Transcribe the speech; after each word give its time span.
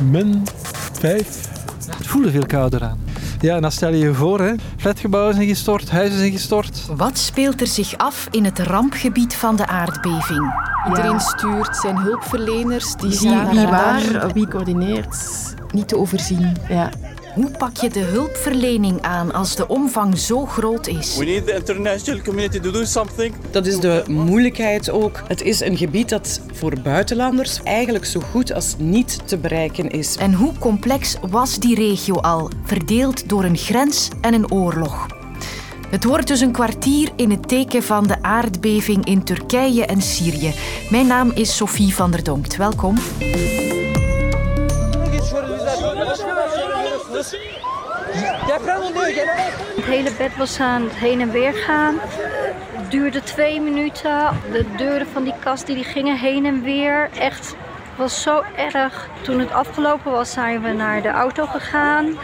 min 0.00 0.46
5. 0.92 1.48
Het 1.96 2.06
voelde 2.06 2.30
veel 2.30 2.46
kouder 2.46 2.82
aan. 2.82 2.98
Ja, 3.40 3.54
en 3.56 3.62
dan 3.62 3.72
stel 3.72 3.90
je 3.90 3.98
je 3.98 4.14
voor, 4.14 4.40
hè. 4.40 4.52
flatgebouwen 4.76 5.34
zijn 5.34 5.46
gestort, 5.48 5.90
huizen 5.90 6.18
zijn 6.18 6.32
gestort. 6.32 6.86
Wat 6.96 7.18
speelt 7.18 7.60
er 7.60 7.66
zich 7.66 7.96
af 7.96 8.28
in 8.30 8.44
het 8.44 8.58
rampgebied 8.58 9.34
van 9.34 9.56
de 9.56 9.66
aardbeving? 9.66 10.54
Iedereen 10.88 11.20
stuurt 11.20 11.76
zijn 11.76 11.96
hulpverleners, 11.96 12.94
die 12.94 13.08
Wie, 13.08 13.18
staan 13.18 13.50
wie 13.50 13.66
waar, 13.66 14.32
wie 14.32 14.48
coördineert. 14.48 15.16
Niet 15.70 15.88
te 15.88 15.96
overzien. 15.96 16.56
Ja. 16.68 16.90
Hoe 17.34 17.50
pak 17.50 17.76
je 17.76 17.90
de 17.90 18.00
hulpverlening 18.00 19.02
aan 19.02 19.32
als 19.32 19.56
de 19.56 19.68
omvang 19.68 20.18
zo 20.18 20.46
groot 20.46 20.86
is? 20.86 21.16
We 21.16 21.24
need 21.24 21.46
the 21.46 21.54
international 21.54 22.20
community 22.22 22.60
to 22.60 22.70
do 22.70 22.84
something. 22.84 23.34
Dat 23.50 23.66
is 23.66 23.80
de 23.80 24.04
moeilijkheid 24.08 24.90
ook. 24.90 25.22
Het 25.26 25.42
is 25.42 25.60
een 25.60 25.76
gebied 25.76 26.08
dat 26.08 26.40
voor 26.52 26.80
buitenlanders 26.82 27.62
eigenlijk 27.62 28.04
zo 28.04 28.20
goed 28.20 28.52
als 28.52 28.74
niet 28.78 29.18
te 29.24 29.38
bereiken 29.38 29.90
is. 29.90 30.16
En 30.16 30.34
hoe 30.34 30.52
complex 30.58 31.16
was 31.30 31.58
die 31.58 31.74
regio 31.74 32.14
al, 32.14 32.50
verdeeld 32.64 33.28
door 33.28 33.44
een 33.44 33.56
grens 33.56 34.08
en 34.20 34.34
een 34.34 34.52
oorlog? 34.52 35.06
Het 35.88 36.04
wordt 36.04 36.26
dus 36.26 36.40
een 36.40 36.52
kwartier 36.52 37.10
in 37.16 37.30
het 37.30 37.48
teken 37.48 37.82
van 37.82 38.06
de 38.06 38.22
aardbeving 38.22 39.04
in 39.04 39.24
Turkije 39.24 39.86
en 39.86 40.02
Syrië. 40.02 40.54
Mijn 40.90 41.06
naam 41.06 41.30
is 41.34 41.56
Sophie 41.56 41.94
van 41.94 42.10
der 42.10 42.24
Donkt. 42.24 42.56
Welkom. 42.56 42.96
Het 49.76 49.84
hele 49.84 50.10
bed 50.18 50.36
was 50.36 50.60
aan 50.60 50.82
het 50.82 50.94
heen 50.94 51.20
en 51.20 51.30
weer 51.30 51.52
gaan. 51.52 51.98
Het 52.00 52.90
duurde 52.90 53.22
twee 53.22 53.60
minuten. 53.60 54.28
De 54.52 54.64
deuren 54.76 55.06
van 55.06 55.24
die 55.24 55.34
kast 55.38 55.66
die, 55.66 55.74
die 55.74 55.84
gingen 55.84 56.16
heen 56.16 56.46
en 56.46 56.62
weer. 56.62 57.08
Echt, 57.18 57.56
was 57.96 58.22
zo 58.22 58.42
erg. 58.56 59.08
Toen 59.22 59.38
het 59.38 59.52
afgelopen 59.52 60.12
was, 60.12 60.32
zijn 60.32 60.62
we 60.62 60.72
naar 60.72 61.02
de 61.02 61.08
auto 61.08 61.46
gegaan. 61.46 62.18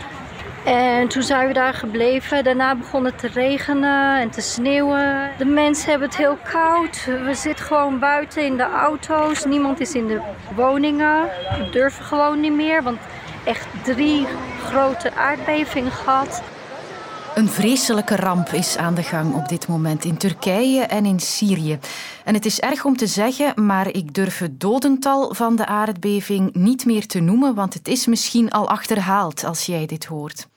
En 0.65 1.09
toen 1.09 1.23
zijn 1.23 1.47
we 1.47 1.53
daar 1.53 1.75
gebleven. 1.75 2.45
Daarna 2.45 2.75
begon 2.75 3.05
het 3.05 3.19
te 3.19 3.29
regenen 3.29 4.21
en 4.21 4.31
te 4.31 4.41
sneeuwen. 4.41 5.31
De 5.39 5.45
mensen 5.45 5.91
hebben 5.91 6.09
het 6.09 6.17
heel 6.17 6.39
koud. 6.53 7.05
We 7.25 7.35
zitten 7.35 7.65
gewoon 7.65 7.99
buiten 7.99 8.45
in 8.45 8.57
de 8.57 8.71
auto's. 8.71 9.45
Niemand 9.45 9.81
is 9.81 9.95
in 9.95 10.07
de 10.07 10.21
woningen. 10.55 11.23
We 11.59 11.69
durven 11.71 12.05
gewoon 12.05 12.41
niet 12.41 12.53
meer, 12.53 12.83
want 12.83 12.99
echt 13.47 13.67
drie 13.85 14.27
grote 14.65 15.15
aardbevingen 15.15 15.93
gehad. 15.93 16.43
Een 17.35 17.49
vreselijke 17.49 18.17
ramp 18.17 18.49
is 18.49 18.77
aan 18.77 18.95
de 18.95 19.03
gang 19.03 19.35
op 19.35 19.49
dit 19.49 19.69
moment 19.69 20.05
in 20.05 20.17
Turkije 20.17 20.81
en 20.81 21.07
in 21.07 21.21
Syrië. 21.21 21.79
En 22.25 22.35
het 22.35 22.47
is 22.47 22.61
erg 22.61 22.85
om 22.85 22.97
te 22.97 23.07
zeggen, 23.07 23.67
maar 23.67 23.89
ik 23.89 24.15
durf 24.15 24.39
het 24.39 24.61
dodental 24.61 25.35
van 25.35 25.57
de 25.57 25.67
aardbeving 25.67 26.55
niet 26.55 26.85
meer 26.85 27.07
te 27.07 27.21
noemen, 27.21 27.55
want 27.55 27.75
het 27.75 27.89
is 27.89 28.07
misschien 28.07 28.51
al 28.51 28.69
achterhaald 28.69 29.45
als 29.45 29.67
jij 29.67 29.87
dit 29.87 30.05
hoort. 30.05 30.49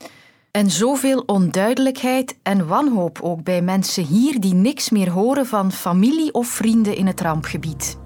En 0.51 0.69
zoveel 0.71 1.23
onduidelijkheid 1.25 2.37
en 2.43 2.67
wanhoop 2.67 3.19
ook 3.21 3.43
bij 3.43 3.61
mensen 3.61 4.03
hier 4.03 4.39
die 4.39 4.53
niks 4.53 4.89
meer 4.89 5.09
horen 5.09 5.45
van 5.45 5.71
familie 5.71 6.33
of 6.33 6.47
vrienden 6.47 6.95
in 6.95 7.07
het 7.07 7.21
rampgebied. 7.21 7.98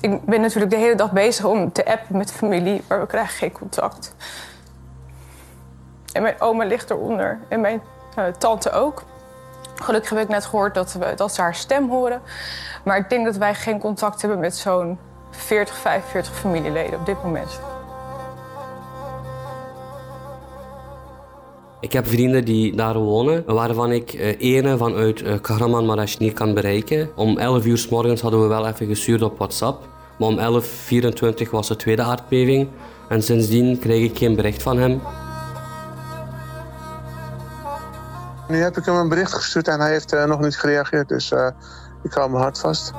Ik 0.00 0.24
ben 0.24 0.40
natuurlijk 0.40 0.70
de 0.70 0.78
hele 0.78 0.94
dag 0.94 1.12
bezig 1.12 1.44
om 1.44 1.72
te 1.72 1.86
appen 1.86 2.16
met 2.16 2.32
familie, 2.32 2.82
maar 2.88 3.00
we 3.00 3.06
krijgen 3.06 3.38
geen 3.38 3.52
contact. 3.52 4.14
En 6.12 6.22
mijn 6.22 6.40
oma 6.40 6.64
ligt 6.64 6.90
eronder 6.90 7.38
en 7.48 7.60
mijn 7.60 7.82
eh, 8.14 8.24
tante 8.24 8.70
ook. 8.70 9.02
Gelukkig 9.74 10.10
heb 10.10 10.18
ik 10.18 10.28
net 10.28 10.44
gehoord 10.44 10.74
dat, 10.74 10.92
we, 10.92 11.12
dat 11.16 11.34
ze 11.34 11.40
haar 11.40 11.54
stem 11.54 11.88
horen. 11.88 12.22
Maar 12.84 12.96
ik 12.96 13.10
denk 13.10 13.24
dat 13.24 13.36
wij 13.36 13.54
geen 13.54 13.78
contact 13.78 14.20
hebben 14.20 14.40
met 14.40 14.56
zo'n 14.56 14.98
40, 15.30 15.76
45 15.76 16.34
familieleden 16.34 16.98
op 16.98 17.06
dit 17.06 17.22
moment. 17.22 17.60
Ik 21.80 21.92
heb 21.92 22.06
vrienden 22.06 22.44
die 22.44 22.76
daar 22.76 22.98
wonen, 22.98 23.44
waarvan 23.46 23.92
ik 23.92 24.12
eh, 24.12 24.40
ene 24.40 24.76
vanuit 24.76 25.22
eh, 25.22 25.34
Kahramanmaraş 25.40 26.18
niet 26.18 26.32
kan 26.32 26.54
bereiken. 26.54 27.10
Om 27.14 27.38
11 27.38 27.64
uur 27.64 27.78
s 27.78 27.88
morgens 27.88 28.20
hadden 28.20 28.40
we 28.40 28.46
wel 28.46 28.66
even 28.66 28.86
gestuurd 28.86 29.22
op 29.22 29.38
WhatsApp. 29.38 29.88
Maar 30.18 30.28
om 30.28 30.62
11.24 30.62 31.50
was 31.50 31.68
de 31.68 31.76
tweede 31.76 32.02
aardbeving. 32.02 32.68
En 33.08 33.22
sindsdien 33.22 33.78
kreeg 33.78 34.10
ik 34.10 34.18
geen 34.18 34.36
bericht 34.36 34.62
van 34.62 34.78
hem. 34.78 35.00
Nu 38.48 38.62
heb 38.62 38.76
ik 38.76 38.84
hem 38.84 38.94
een 38.94 39.08
bericht 39.08 39.32
gestuurd 39.32 39.68
en 39.68 39.80
hij 39.80 39.90
heeft 39.90 40.12
eh, 40.12 40.24
nog 40.24 40.40
niet 40.40 40.56
gereageerd. 40.56 41.08
Dus 41.08 41.32
ik 42.02 42.12
hou 42.12 42.30
mijn 42.30 42.42
hart 42.42 42.58
vast. 42.58 42.92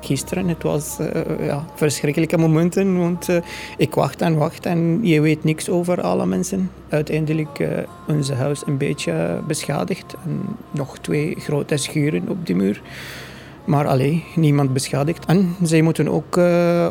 Gisteren, 0.00 0.48
het 0.48 0.62
was 0.62 0.98
eh, 0.98 1.62
verschrikkelijke 1.74 2.38
momenten, 2.38 2.98
want 2.98 3.28
eh, 3.28 3.36
ik 3.76 3.94
wacht 3.94 4.20
en 4.20 4.36
wacht 4.36 4.66
en 4.66 4.98
je 5.02 5.20
weet 5.20 5.44
niks 5.44 5.68
over 5.68 6.00
alle 6.00 6.26
mensen. 6.26 6.70
Uiteindelijk 6.88 7.58
uh, 7.58 7.68
onze 8.08 8.34
huis 8.34 8.62
een 8.66 8.76
beetje 8.76 9.40
beschadigd 9.46 10.14
en 10.24 10.40
nog 10.70 10.98
twee 10.98 11.34
grote 11.38 11.76
schuren 11.76 12.28
op 12.28 12.46
de 12.46 12.54
muur. 12.54 12.82
Maar 13.64 13.86
alleen 13.86 14.22
niemand 14.34 14.72
beschadigd. 14.72 15.24
En 15.26 15.56
zij 15.62 15.82
moeten 15.82 16.08
ook 16.08 16.36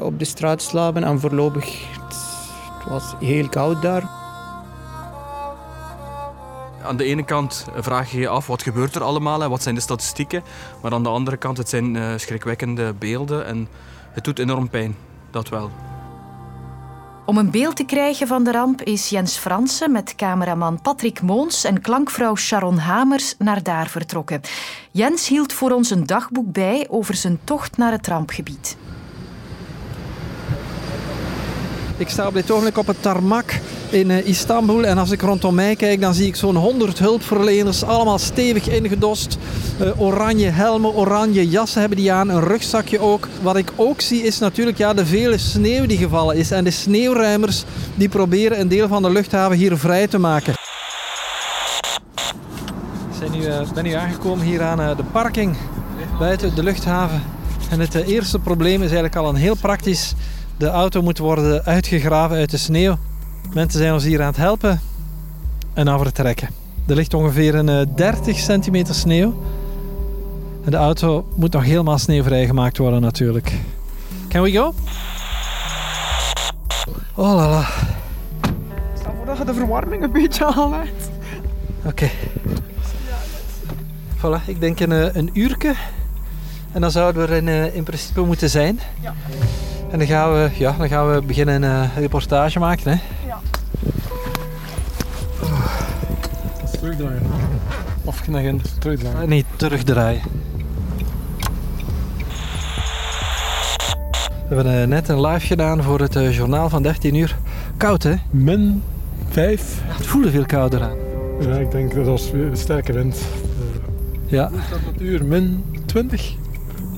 op 0.03 0.19
de 0.19 0.25
straat 0.25 0.61
slapen 0.61 1.03
en 1.03 1.19
voorlopig, 1.19 1.65
het 1.99 2.89
was 2.89 3.15
heel 3.19 3.49
koud 3.49 3.81
daar. 3.81 4.26
Aan 6.87 6.97
de 6.97 7.03
ene 7.03 7.23
kant 7.23 7.65
vraag 7.75 8.11
je 8.11 8.19
je 8.19 8.27
af 8.27 8.47
wat 8.47 8.61
gebeurt 8.61 8.95
er 8.95 9.03
allemaal 9.03 9.43
en 9.43 9.49
wat 9.49 9.63
zijn 9.63 9.75
de 9.75 9.81
statistieken. 9.81 10.43
Maar 10.81 10.91
aan 10.91 11.03
de 11.03 11.09
andere 11.09 11.37
kant 11.37 11.57
het 11.57 11.69
zijn 11.69 11.95
uh, 11.95 12.13
schrikwekkende 12.15 12.93
beelden 12.93 13.45
en 13.45 13.67
het 14.11 14.23
doet 14.23 14.39
enorm 14.39 14.69
pijn. 14.69 14.95
Dat 15.31 15.49
wel. 15.49 15.71
Om 17.25 17.37
een 17.37 17.51
beeld 17.51 17.75
te 17.75 17.83
krijgen 17.83 18.27
van 18.27 18.43
de 18.43 18.51
ramp 18.51 18.81
is 18.81 19.09
Jens 19.09 19.37
Fransen 19.37 19.91
met 19.91 20.15
cameraman 20.15 20.81
Patrick 20.81 21.21
Moons 21.21 21.63
en 21.63 21.81
klankvrouw 21.81 22.35
Sharon 22.35 22.77
Hamers 22.77 23.35
naar 23.37 23.63
daar 23.63 23.87
vertrokken. 23.87 24.41
Jens 24.91 25.27
hield 25.27 25.53
voor 25.53 25.71
ons 25.71 25.89
een 25.89 26.05
dagboek 26.05 26.51
bij 26.51 26.87
over 26.89 27.15
zijn 27.15 27.39
tocht 27.43 27.77
naar 27.77 27.91
het 27.91 28.07
rampgebied. 28.07 28.77
Ik 31.97 32.09
sta 32.09 32.27
op 32.27 32.33
dit 32.33 32.51
ogenblik 32.51 32.77
op 32.77 32.87
het 32.87 33.01
tarmac 33.01 33.59
in 33.89 34.25
Istanbul. 34.25 34.85
En 34.85 34.97
als 34.97 35.11
ik 35.11 35.21
rondom 35.21 35.55
mij 35.55 35.75
kijk, 35.75 36.01
dan 36.01 36.13
zie 36.13 36.27
ik 36.27 36.35
zo'n 36.35 36.55
100 36.55 36.99
hulpverleners, 36.99 37.83
allemaal 37.83 38.17
stevig 38.17 38.69
ingedost. 38.69 39.37
Uh, 39.81 40.01
oranje 40.01 40.49
helmen, 40.49 40.93
oranje 40.93 41.49
jassen 41.49 41.79
hebben 41.79 41.97
die 41.97 42.11
aan, 42.11 42.29
een 42.29 42.43
rugzakje 42.43 42.99
ook. 42.99 43.27
Wat 43.41 43.57
ik 43.57 43.71
ook 43.75 44.01
zie 44.01 44.23
is 44.23 44.39
natuurlijk 44.39 44.77
ja, 44.77 44.93
de 44.93 45.05
vele 45.05 45.37
sneeuw 45.37 45.85
die 45.85 45.97
gevallen 45.97 46.35
is. 46.35 46.51
En 46.51 46.63
de 46.63 46.71
sneeuwruimers 46.71 47.63
die 47.95 48.09
proberen 48.09 48.59
een 48.59 48.67
deel 48.67 48.87
van 48.87 49.01
de 49.01 49.09
luchthaven 49.09 49.57
hier 49.57 49.77
vrij 49.77 50.07
te 50.07 50.17
maken. 50.17 50.53
Ik 53.31 53.73
ben 53.73 53.83
nu 53.83 53.91
aangekomen 53.91 54.45
hier 54.45 54.61
aan 54.61 54.97
de 54.97 55.03
parking 55.11 55.57
buiten 56.19 56.55
de 56.55 56.63
luchthaven. 56.63 57.21
En 57.69 57.79
het 57.79 57.95
eerste 57.95 58.39
probleem 58.39 58.75
is 58.75 58.79
eigenlijk 58.79 59.15
al 59.15 59.29
een 59.29 59.35
heel 59.35 59.55
praktisch. 59.55 60.13
De 60.57 60.67
auto 60.67 61.01
moet 61.01 61.17
worden 61.17 61.65
uitgegraven 61.65 62.37
uit 62.37 62.51
de 62.51 62.57
sneeuw. 62.57 62.97
Mensen 63.53 63.79
zijn 63.79 63.93
ons 63.93 64.03
hier 64.03 64.21
aan 64.21 64.27
het 64.27 64.37
helpen 64.37 64.81
en 65.73 65.89
aan 65.89 65.99
vertrekken. 65.99 66.49
Er 66.87 66.95
ligt 66.95 67.13
ongeveer 67.13 67.55
een 67.55 67.91
30 67.95 68.37
centimeter 68.37 68.95
sneeuw. 68.95 69.41
En 70.63 70.71
de 70.71 70.77
auto 70.77 71.27
moet 71.35 71.51
nog 71.51 71.63
helemaal 71.63 71.97
sneeuwvrij 71.97 72.45
gemaakt 72.45 72.77
worden 72.77 73.01
natuurlijk. 73.01 73.53
Can 74.27 74.41
we 74.41 74.51
go? 74.51 74.73
Oh 77.15 77.35
la 77.35 77.49
la. 77.49 77.67
Stel 78.99 79.13
voor 79.17 79.25
dat 79.25 79.37
je 79.37 79.45
de 79.45 79.53
verwarming 79.53 80.03
een 80.03 80.11
beetje 80.11 80.45
aanlaat. 80.45 80.87
Oké. 81.85 81.87
Okay. 81.87 82.11
Voilà, 84.17 84.45
ik 84.45 84.59
denk 84.59 84.79
een, 84.79 85.17
een 85.17 85.29
uurtje. 85.33 85.73
En 86.71 86.81
dan 86.81 86.91
zouden 86.91 87.21
we 87.21 87.35
er 87.35 87.37
in, 87.37 87.73
in 87.73 87.83
principe 87.83 88.21
moeten 88.21 88.49
zijn. 88.49 88.79
Ja. 89.01 89.13
En 89.91 89.97
dan 89.97 90.07
gaan 90.07 90.33
we, 90.33 90.49
ja, 90.53 90.75
dan 90.77 90.87
gaan 90.87 91.13
we 91.13 91.21
beginnen 91.21 91.63
een 91.63 91.83
uh, 91.83 91.97
reportage 91.97 92.59
maken. 92.59 92.91
Hè? 92.91 92.97
Ja. 93.27 93.39
Terugdraaien. 96.71 97.21
Of 98.03 98.27
nog 98.27 98.41
een 98.43 98.61
terugdraaien? 98.79 99.21
Uh, 99.21 99.27
nee, 99.27 99.45
terugdraaien. 99.55 100.21
We 104.49 104.55
hebben 104.55 104.81
uh, 104.81 104.87
net 104.87 105.09
een 105.09 105.21
live 105.21 105.45
gedaan 105.45 105.83
voor 105.83 105.99
het 105.99 106.13
journaal 106.13 106.69
van 106.69 106.83
13 106.83 107.15
uur. 107.15 107.37
Koud 107.77 108.03
hè? 108.03 108.13
Min 108.29 108.83
5. 109.29 109.81
Ja, 109.87 109.93
het 109.95 110.05
voelde 110.05 110.29
veel 110.29 110.45
kouder 110.45 110.81
aan. 110.81 110.97
Ja, 111.39 111.55
ik 111.55 111.71
denk 111.71 111.93
dat 111.95 112.07
als 112.07 112.31
we 112.31 112.49
sterke 112.53 112.93
wind. 112.93 113.17
ja. 114.25 114.51
Uur? 114.97 115.25
Min 115.25 115.63
20? 115.85 116.33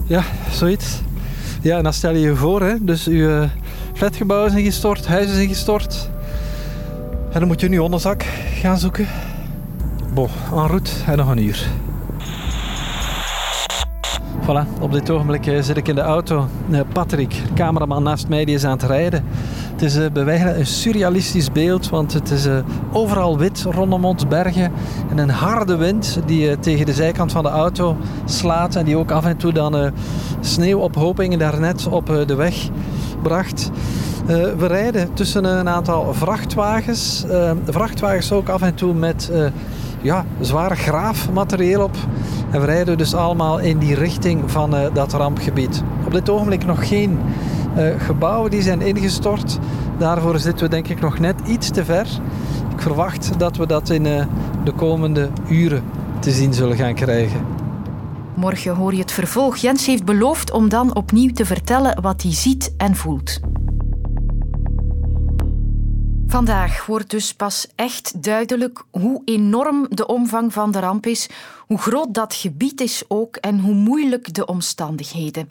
Ja, 0.06 0.24
zoiets. 0.52 1.02
Ja, 1.62 1.78
en 1.78 1.84
dan 1.84 1.94
stel 1.94 2.14
je 2.14 2.20
je 2.20 2.36
voor, 2.36 2.62
hè, 2.62 2.84
dus 2.84 3.08
uw 3.08 3.48
flatgebouwen 3.94 4.52
zijn 4.52 4.64
gestort, 4.64 5.08
huizen 5.08 5.36
zijn 5.36 5.48
gestort. 5.48 6.10
En 7.32 7.40
dan 7.40 7.48
moet 7.48 7.62
je 7.62 7.70
nu 7.70 7.78
onderzak 7.78 8.24
gaan 8.62 8.78
zoeken. 8.78 9.08
Bon, 10.14 10.30
en 10.52 10.68
route 10.68 10.92
en 11.06 11.18
nog 11.18 11.30
een 11.30 11.44
uur. 11.44 11.68
Voilà, 14.42 14.82
op 14.82 14.92
dit 14.92 15.10
ogenblik 15.10 15.48
eh, 15.48 15.62
zit 15.62 15.78
ik 15.78 15.88
in 15.88 15.96
de 15.96 16.02
auto. 16.02 16.48
Eh, 16.72 16.80
Patrick, 16.94 17.42
cameraman 17.56 18.04
naast 18.04 18.28
mij, 18.28 18.46
die 18.46 18.56
is 18.56 18.64
aan 18.66 18.72
het 18.72 18.84
rijden. 18.84 19.24
Het 19.80 19.88
is 19.88 19.98
uh, 19.98 20.06
bij 20.14 20.26
wijze 20.26 20.54
een 20.54 20.66
surrealistisch 20.66 21.52
beeld, 21.52 21.90
want 21.90 22.14
het 22.14 22.32
is 22.32 22.48
overal 22.92 23.38
wit 23.38 23.66
rondom 23.70 24.06
ons 24.06 24.28
bergen. 24.28 24.72
En 25.10 25.18
een 25.18 25.30
harde 25.30 25.76
wind 25.76 26.20
die 26.26 26.60
tegen 26.60 26.86
de 26.86 26.94
zijkant 26.94 27.32
van 27.32 27.44
de 27.44 27.50
auto 27.50 27.98
slaat 28.26 28.76
en 28.76 28.86
die 28.86 28.98
ook 28.98 29.12
af 29.12 29.26
en 29.26 29.38
toe 29.38 29.54
dan 29.54 29.92
sneeuwophopingen 30.40 31.40
daarnet 31.40 31.88
op 31.88 32.06
de 32.26 32.36
weg 32.36 32.70
bracht. 33.24 33.72
we 34.58 34.68
rijden 34.68 35.14
tussen 35.14 35.44
een 35.44 35.70
aantal 35.70 36.14
vrachtwagens. 36.14 37.26
vrachtwagens 37.66 38.32
ook 38.32 38.50
af 38.50 38.62
en 38.62 38.76
toe 38.76 38.94
met 38.94 39.32
ja, 40.02 40.26
zwaar 40.40 40.78
graafmaterieel 40.78 41.84
op. 41.84 41.96
En 42.52 42.60
we 42.60 42.66
rijden 42.66 42.98
dus 42.98 43.14
allemaal 43.14 43.60
in 43.60 43.78
die 43.78 43.96
richting 43.96 44.52
van 44.52 44.76
dat 44.94 45.14
rampgebied. 45.14 45.84
Op 46.06 46.14
dit 46.14 46.30
ogenblik 46.30 46.66
nog 46.66 46.88
geen 46.88 47.20
gebouwen 47.98 48.52
die 48.52 48.62
zijn 48.62 48.82
ingestort. 48.82 49.60
Daarvoor 50.00 50.40
zitten 50.40 50.66
we 50.66 50.72
denk 50.72 50.88
ik 50.88 51.00
nog 51.00 51.20
net 51.20 51.36
iets 51.48 51.70
te 51.70 51.86
ver. 51.86 52.08
Ik 52.76 52.82
verwacht 52.82 53.40
dat 53.40 53.58
we 53.58 53.68
dat 53.68 53.90
in 53.90 54.06
uh, 54.06 54.26
de 54.64 54.72
komende 54.72 55.30
uren 55.50 55.84
te 56.20 56.32
zien 56.32 56.54
zullen 56.54 56.78
gaan 56.78 56.94
krijgen. 56.94 57.46
Morgen 58.36 58.76
hoor 58.76 58.94
je 58.94 59.00
het 59.00 59.12
vervolg. 59.12 59.58
Jens 59.58 59.86
heeft 59.86 60.06
beloofd 60.06 60.52
om 60.52 60.70
dan 60.70 60.96
opnieuw 60.96 61.32
te 61.32 61.46
vertellen 61.46 62.02
wat 62.02 62.22
hij 62.22 62.34
ziet 62.34 62.74
en 62.78 62.96
voelt. 62.96 63.40
Vandaag 66.28 66.86
wordt 66.86 67.10
dus 67.10 67.34
pas 67.34 67.68
echt 67.76 68.24
duidelijk 68.24 68.84
hoe 68.92 69.22
enorm 69.26 69.86
de 69.90 70.08
omvang 70.08 70.54
van 70.54 70.72
de 70.72 70.80
ramp 70.80 71.06
is, 71.06 71.30
hoe 71.68 71.78
groot 71.78 72.14
dat 72.14 72.34
gebied 72.34 72.82
is 72.82 73.04
ook 73.08 73.36
en 73.36 73.60
hoe 73.60 73.74
moeilijk 73.74 74.34
de 74.34 74.46
omstandigheden. 74.46 75.48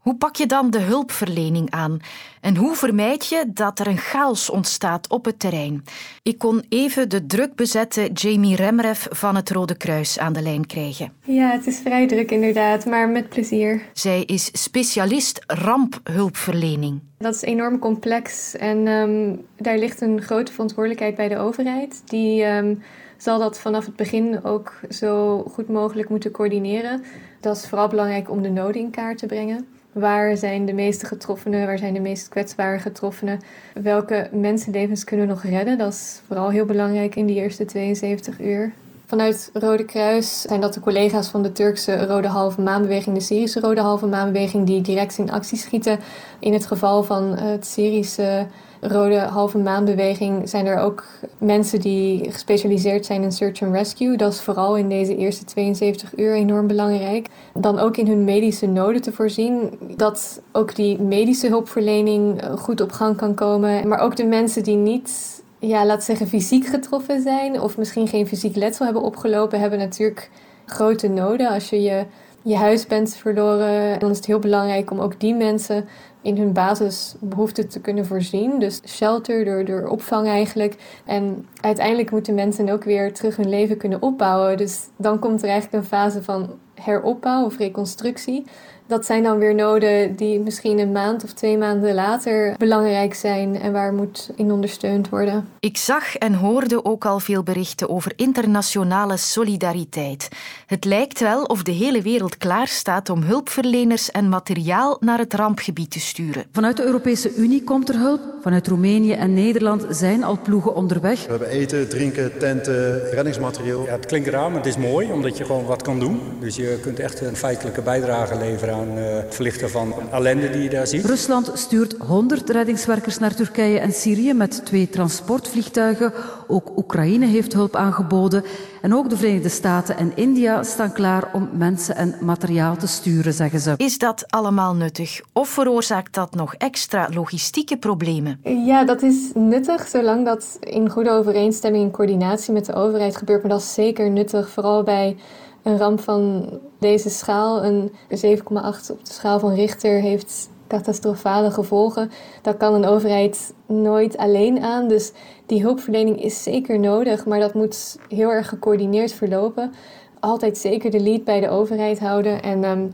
Hoe 0.00 0.16
pak 0.16 0.36
je 0.36 0.46
dan 0.46 0.70
de 0.70 0.80
hulpverlening 0.80 1.70
aan? 1.70 1.98
En 2.40 2.56
hoe 2.56 2.74
vermijd 2.74 3.26
je 3.26 3.44
dat 3.46 3.78
er 3.78 3.86
een 3.86 3.98
chaos 3.98 4.50
ontstaat 4.50 5.08
op 5.08 5.24
het 5.24 5.38
terrein? 5.38 5.84
Ik 6.22 6.38
kon 6.38 6.64
even 6.68 7.08
de 7.08 7.26
druk 7.26 7.54
bezette 7.54 8.10
Jamie 8.12 8.56
Remref 8.56 9.06
van 9.10 9.36
het 9.36 9.50
Rode 9.50 9.76
Kruis 9.76 10.18
aan 10.18 10.32
de 10.32 10.42
lijn 10.42 10.66
krijgen. 10.66 11.12
Ja, 11.24 11.50
het 11.50 11.66
is 11.66 11.78
vrij 11.78 12.06
druk 12.06 12.30
inderdaad, 12.30 12.86
maar 12.86 13.08
met 13.08 13.28
plezier. 13.28 13.82
Zij 13.92 14.22
is 14.22 14.50
specialist 14.52 15.44
rampehulpverlening. 15.46 17.00
Dat 17.18 17.34
is 17.34 17.42
enorm 17.42 17.78
complex 17.78 18.56
en 18.56 18.86
um, 18.86 19.44
daar 19.56 19.78
ligt 19.78 20.00
een 20.00 20.22
grote 20.22 20.52
verantwoordelijkheid 20.52 21.14
bij 21.14 21.28
de 21.28 21.38
overheid. 21.38 22.02
Die 22.04 22.44
um, 22.44 22.82
zal 23.16 23.38
dat 23.38 23.58
vanaf 23.58 23.86
het 23.86 23.96
begin 23.96 24.44
ook 24.44 24.80
zo 24.90 25.42
goed 25.42 25.68
mogelijk 25.68 26.08
moeten 26.08 26.30
coördineren. 26.30 27.02
Dat 27.40 27.56
is 27.56 27.68
vooral 27.68 27.88
belangrijk 27.88 28.30
om 28.30 28.42
de 28.42 28.50
noden 28.50 28.80
in 28.80 28.90
kaart 28.90 29.18
te 29.18 29.26
brengen. 29.26 29.78
Waar 29.92 30.36
zijn 30.36 30.66
de 30.66 30.72
meeste 30.72 31.06
getroffenen? 31.06 31.66
Waar 31.66 31.78
zijn 31.78 31.94
de 31.94 32.00
meest 32.00 32.28
kwetsbare 32.28 32.78
getroffenen? 32.78 33.40
Welke 33.74 34.28
mensenlevens 34.32 35.04
kunnen 35.04 35.26
we 35.26 35.32
nog 35.32 35.42
redden? 35.42 35.78
Dat 35.78 35.92
is 35.92 36.20
vooral 36.26 36.50
heel 36.50 36.64
belangrijk 36.64 37.14
in 37.14 37.26
die 37.26 37.36
eerste 37.36 37.64
72 37.64 38.40
uur. 38.40 38.72
Vanuit 39.06 39.50
Rode 39.52 39.84
Kruis 39.84 40.40
zijn 40.40 40.60
dat 40.60 40.74
de 40.74 40.80
collega's 40.80 41.28
van 41.28 41.42
de 41.42 41.52
Turkse 41.52 42.06
Rode 42.06 42.28
Halve 42.28 42.60
Maanbeweging, 42.60 43.16
de 43.16 43.22
Syrische 43.22 43.60
Rode 43.60 43.80
Halve 43.80 44.06
Maanbeweging, 44.06 44.66
die 44.66 44.80
direct 44.80 45.18
in 45.18 45.30
actie 45.30 45.58
schieten. 45.58 45.98
In 46.38 46.52
het 46.52 46.66
geval 46.66 47.02
van 47.02 47.22
het 47.22 47.66
Syrische 47.66 48.46
Rode 48.80 49.18
Halve 49.18 49.58
Maanbeweging 49.58 50.48
zijn 50.48 50.66
er 50.66 50.78
ook 50.78 51.04
mensen 51.38 51.80
die 51.80 52.30
gespecialiseerd 52.30 53.06
zijn 53.06 53.22
in 53.22 53.32
search 53.32 53.62
and 53.62 53.74
rescue. 53.74 54.16
Dat 54.16 54.32
is 54.32 54.40
vooral 54.40 54.76
in 54.76 54.88
deze 54.88 55.16
eerste 55.16 55.44
72 55.44 56.18
uur 56.18 56.34
enorm 56.34 56.66
belangrijk. 56.66 57.28
Dan 57.54 57.78
ook 57.78 57.96
in 57.96 58.06
hun 58.06 58.24
medische 58.24 58.66
noden 58.66 59.02
te 59.02 59.12
voorzien. 59.12 59.78
Dat 59.96 60.42
ook 60.52 60.74
die 60.74 61.00
medische 61.00 61.46
hulpverlening 61.46 62.42
goed 62.58 62.80
op 62.80 62.92
gang 62.92 63.16
kan 63.16 63.34
komen. 63.34 63.88
Maar 63.88 63.98
ook 63.98 64.16
de 64.16 64.26
mensen 64.26 64.62
die 64.62 64.76
niet, 64.76 65.42
ja, 65.58 65.86
laat 65.86 66.04
zeggen, 66.04 66.26
fysiek 66.26 66.66
getroffen 66.66 67.22
zijn. 67.22 67.60
Of 67.60 67.76
misschien 67.78 68.08
geen 68.08 68.26
fysiek 68.26 68.56
letsel 68.56 68.84
hebben 68.84 69.02
opgelopen, 69.02 69.60
hebben 69.60 69.78
natuurlijk 69.78 70.30
grote 70.66 71.08
noden. 71.08 71.48
Als 71.48 71.70
je 71.70 71.82
je 71.82 72.04
je 72.42 72.56
huis 72.56 72.86
bent 72.86 73.14
verloren, 73.14 73.98
dan 73.98 74.10
is 74.10 74.16
het 74.16 74.26
heel 74.26 74.38
belangrijk 74.38 74.90
om 74.90 75.00
ook 75.00 75.20
die 75.20 75.34
mensen 75.34 75.88
in 76.22 76.36
hun 76.36 76.52
basisbehoeften 76.52 77.68
te 77.68 77.80
kunnen 77.80 78.06
voorzien. 78.06 78.58
Dus 78.58 78.80
shelter, 78.86 79.44
door, 79.44 79.64
door 79.64 79.86
opvang 79.86 80.26
eigenlijk. 80.26 80.76
En 81.04 81.46
uiteindelijk 81.60 82.10
moeten 82.10 82.34
mensen 82.34 82.68
ook 82.68 82.84
weer 82.84 83.12
terug 83.12 83.36
hun 83.36 83.48
leven 83.48 83.76
kunnen 83.76 84.02
opbouwen. 84.02 84.56
Dus 84.56 84.88
dan 84.96 85.18
komt 85.18 85.42
er 85.42 85.48
eigenlijk 85.48 85.82
een 85.82 85.88
fase 85.88 86.22
van 86.22 86.58
heropbouw 86.74 87.44
of 87.44 87.58
reconstructie. 87.58 88.44
Dat 88.90 89.06
zijn 89.06 89.22
dan 89.22 89.38
weer 89.38 89.54
noden 89.54 90.16
die 90.16 90.40
misschien 90.40 90.78
een 90.78 90.92
maand 90.92 91.24
of 91.24 91.32
twee 91.32 91.58
maanden 91.58 91.94
later 91.94 92.54
belangrijk 92.58 93.14
zijn 93.14 93.60
en 93.60 93.72
waar 93.72 93.92
moet 93.92 94.30
in 94.36 94.52
ondersteund 94.52 95.08
worden. 95.08 95.48
Ik 95.60 95.76
zag 95.76 96.16
en 96.16 96.34
hoorde 96.34 96.84
ook 96.84 97.04
al 97.04 97.18
veel 97.18 97.42
berichten 97.42 97.88
over 97.88 98.12
internationale 98.16 99.16
solidariteit. 99.16 100.28
Het 100.66 100.84
lijkt 100.84 101.20
wel 101.20 101.42
of 101.42 101.62
de 101.62 101.72
hele 101.72 102.02
wereld 102.02 102.36
klaar 102.36 102.66
staat 102.66 103.10
om 103.10 103.22
hulpverleners 103.22 104.10
en 104.10 104.28
materiaal 104.28 104.96
naar 105.00 105.18
het 105.18 105.34
rampgebied 105.34 105.90
te 105.90 106.00
sturen. 106.00 106.44
Vanuit 106.52 106.76
de 106.76 106.84
Europese 106.84 107.34
Unie 107.34 107.64
komt 107.64 107.88
er 107.88 107.98
hulp. 107.98 108.20
Vanuit 108.42 108.66
Roemenië 108.66 109.12
en 109.12 109.34
Nederland 109.34 109.86
zijn 109.90 110.24
al 110.24 110.38
ploegen 110.42 110.74
onderweg. 110.74 111.24
We 111.24 111.30
hebben 111.30 111.48
eten, 111.48 111.88
drinken, 111.88 112.38
tenten, 112.38 113.10
reddingsmateriaal. 113.10 113.84
Ja, 113.84 113.92
het 113.92 114.06
klinkt 114.06 114.28
raar, 114.28 114.50
maar 114.50 114.60
het 114.60 114.66
is 114.66 114.76
mooi 114.76 115.12
omdat 115.12 115.36
je 115.36 115.44
gewoon 115.44 115.64
wat 115.64 115.82
kan 115.82 115.98
doen. 115.98 116.20
Dus 116.40 116.56
je 116.56 116.78
kunt 116.82 116.98
echt 116.98 117.20
een 117.20 117.36
feitelijke 117.36 117.82
bijdrage 117.82 118.38
leveren 118.38 118.78
aan 118.80 118.98
uh, 118.98 119.04
het 119.04 119.34
verlichten 119.34 119.70
van 119.70 119.94
ellende 120.10 120.50
die 120.50 120.62
je 120.62 120.70
daar 120.70 120.86
ziet. 120.86 121.04
Rusland 121.04 121.50
stuurt 121.54 121.94
100 121.98 122.50
reddingswerkers 122.50 123.18
naar 123.18 123.34
Turkije 123.34 123.78
en 123.78 123.92
Syrië 123.92 124.32
met 124.32 124.64
twee 124.64 124.88
transportvliegtuigen. 124.88 126.12
Ook 126.46 126.76
Oekraïne 126.76 127.26
heeft 127.26 127.52
hulp 127.52 127.76
aangeboden. 127.76 128.44
En 128.82 128.94
ook 128.94 129.10
de 129.10 129.16
Verenigde 129.16 129.48
Staten 129.48 129.96
en 129.96 130.12
India 130.14 130.62
staan 130.62 130.92
klaar 130.92 131.30
om 131.32 131.48
mensen 131.52 131.96
en 131.96 132.14
materiaal 132.20 132.76
te 132.76 132.86
sturen, 132.86 133.32
zeggen 133.32 133.60
ze. 133.60 133.74
Is 133.76 133.98
dat 133.98 134.24
allemaal 134.28 134.74
nuttig 134.74 135.20
of 135.32 135.48
veroorzaakt 135.48 136.14
dat 136.14 136.34
nog 136.34 136.54
extra 136.54 137.08
logistieke 137.12 137.76
problemen? 137.76 138.40
Ja, 138.66 138.84
dat 138.84 139.02
is 139.02 139.30
nuttig 139.34 139.88
zolang 139.88 140.24
dat 140.24 140.56
in 140.60 140.88
goede 140.88 141.10
overeenstemming 141.10 141.84
en 141.84 141.90
coördinatie 141.90 142.52
met 142.52 142.66
de 142.66 142.74
overheid 142.74 143.16
gebeurt. 143.16 143.42
Maar 143.42 143.50
dat 143.50 143.60
is 143.60 143.74
zeker 143.74 144.10
nuttig, 144.10 144.48
vooral 144.48 144.82
bij 144.82 145.16
een 145.62 145.78
ramp 145.78 146.00
van 146.00 146.48
deze 146.78 147.10
schaal. 147.10 147.64
Een 147.64 147.90
7,8 147.90 148.90
op 148.90 149.04
de 149.04 149.12
schaal 149.12 149.38
van 149.38 149.54
Richter 149.54 150.00
heeft 150.00 150.50
catastrofale 150.68 151.50
gevolgen. 151.50 152.10
Daar 152.42 152.56
kan 152.56 152.74
een 152.74 152.84
overheid 152.84 153.54
nooit 153.66 154.16
alleen 154.16 154.62
aan. 154.62 154.88
Dus 154.88 155.12
die 155.46 155.62
hulpverlening 155.62 156.22
is 156.22 156.42
zeker 156.42 156.78
nodig, 156.78 157.26
maar 157.26 157.40
dat 157.40 157.54
moet 157.54 157.98
heel 158.08 158.30
erg 158.30 158.48
gecoördineerd 158.48 159.12
verlopen. 159.12 159.72
Altijd 160.20 160.58
zeker 160.58 160.90
de 160.90 161.00
lead 161.00 161.24
bij 161.24 161.40
de 161.40 161.48
overheid 161.48 161.98
houden 161.98 162.42
en 162.42 162.64
ehm, 162.64 162.86